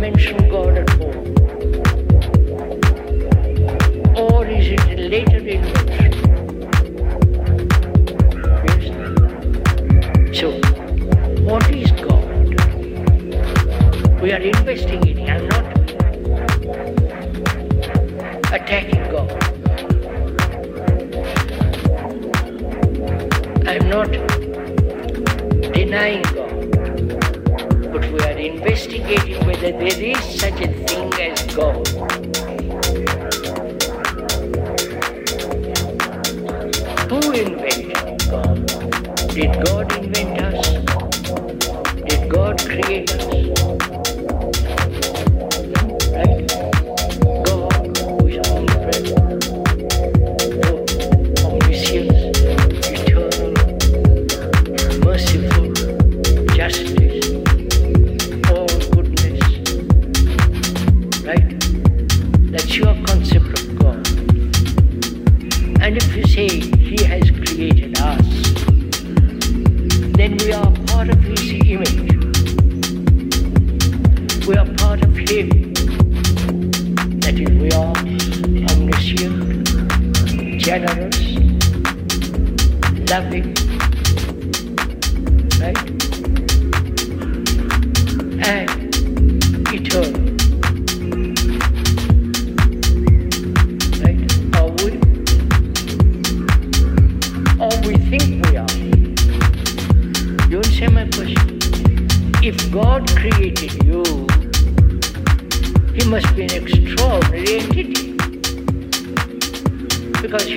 [0.00, 0.39] dimension.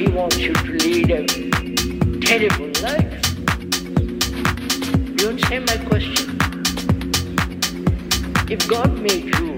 [0.04, 1.26] she wants you to lead a
[2.20, 3.14] terrible life.
[5.18, 6.38] You understand my question?
[8.50, 9.56] If God made you,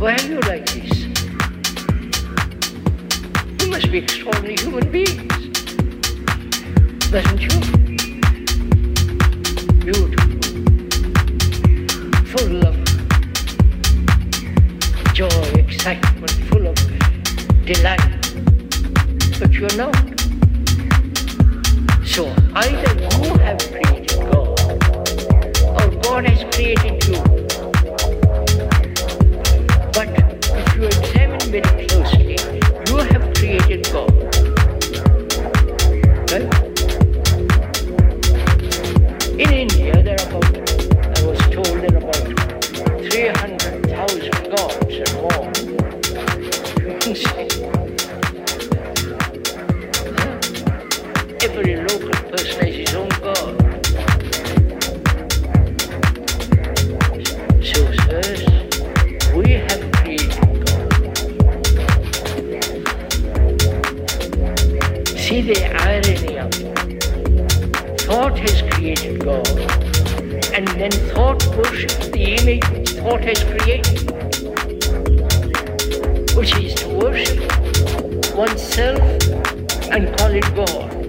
[0.00, 1.04] why are you like this?
[3.60, 5.62] You must be extraordinary human beings,
[7.10, 7.60] doesn't you?
[9.84, 10.42] Beautiful,
[12.32, 12.74] full of
[15.14, 16.91] joy, excitement, full of
[17.74, 18.00] delight,
[19.38, 19.96] but you're not.
[22.04, 22.92] So either
[23.24, 24.60] you have created God,
[25.78, 27.18] or God has created you.
[29.96, 30.08] But
[30.54, 32.36] if you examine very closely,
[32.88, 34.31] you have created God.
[73.12, 73.86] what is created,
[76.34, 79.00] which is to worship oneself
[79.90, 81.01] and call it God.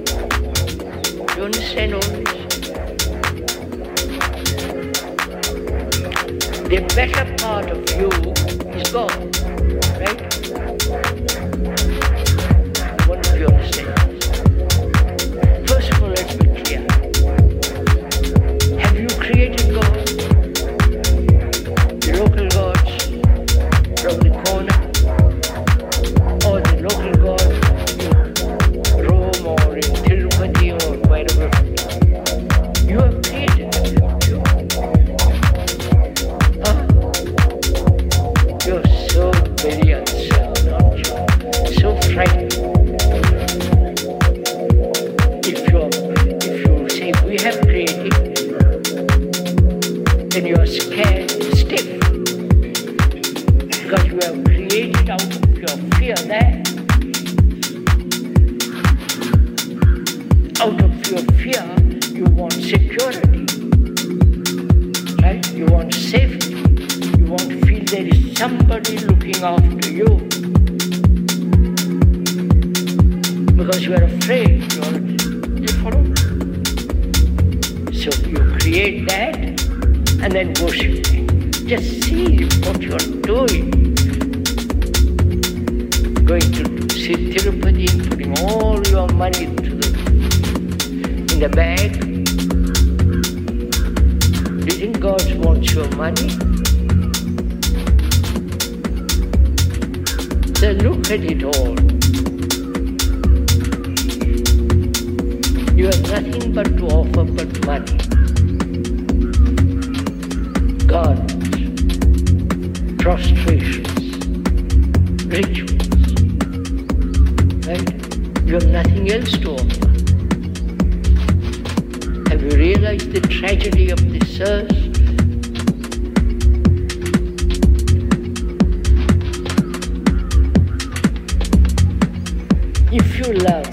[133.24, 133.66] true love.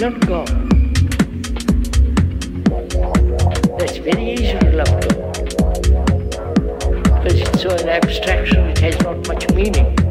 [0.00, 0.48] Not God.
[3.78, 5.32] That's very easy to love, though.
[7.02, 10.07] Because it's so an abstraction, it has not much meaning.